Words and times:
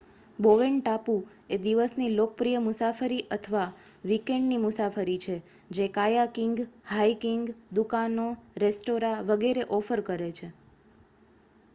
Bowen 0.39 0.75
ટાપુ 0.79 1.15
એ 1.47 1.59
દિવસની 1.59 2.15
લોકપ્રિય 2.15 2.59
મુસાફરી 2.59 3.27
અથવા 3.31 3.67
વીકેન્ડ 4.03 4.45
ની 4.47 4.59
મુસાફરી 4.59 5.19
છે 5.19 5.35
જે 5.71 5.85
કાયાકિંગ 5.91 6.55
હાઇકિંગ 6.87 7.43
દુકાનો 7.73 8.27
રેસ્ટોરાં 8.57 9.25
વગેરે 9.29 9.63
ઓફર 9.71 9.99
કરે 10.03 10.29
છે 10.31 10.47